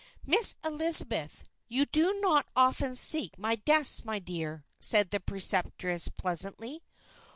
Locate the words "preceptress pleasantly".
5.19-6.81